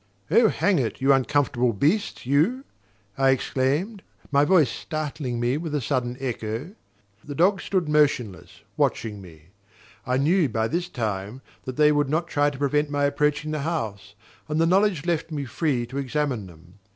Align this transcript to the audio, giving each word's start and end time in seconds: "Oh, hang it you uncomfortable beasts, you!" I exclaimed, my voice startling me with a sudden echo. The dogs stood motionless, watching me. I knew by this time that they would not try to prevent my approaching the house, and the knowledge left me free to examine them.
"Oh, 0.31 0.47
hang 0.49 0.79
it 0.79 0.99
you 0.99 1.13
uncomfortable 1.13 1.73
beasts, 1.73 2.25
you!" 2.25 2.63
I 3.19 3.29
exclaimed, 3.29 4.01
my 4.31 4.43
voice 4.45 4.71
startling 4.71 5.39
me 5.39 5.57
with 5.57 5.75
a 5.75 5.79
sudden 5.79 6.17
echo. 6.19 6.71
The 7.23 7.35
dogs 7.35 7.65
stood 7.65 7.87
motionless, 7.87 8.61
watching 8.75 9.21
me. 9.21 9.49
I 10.07 10.17
knew 10.17 10.49
by 10.49 10.67
this 10.69 10.89
time 10.89 11.43
that 11.65 11.75
they 11.77 11.91
would 11.91 12.09
not 12.09 12.27
try 12.27 12.49
to 12.49 12.57
prevent 12.57 12.89
my 12.89 13.03
approaching 13.03 13.51
the 13.51 13.59
house, 13.59 14.15
and 14.49 14.59
the 14.59 14.65
knowledge 14.65 15.05
left 15.05 15.29
me 15.29 15.45
free 15.45 15.85
to 15.85 15.99
examine 15.99 16.47
them. 16.47 16.79